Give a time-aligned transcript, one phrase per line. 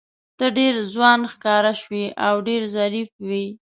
[0.37, 3.45] ته ډېر ځوان ښکاره شوې او ډېر ظریف وې.